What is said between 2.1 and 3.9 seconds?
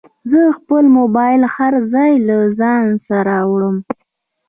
له ځانه سره وړم.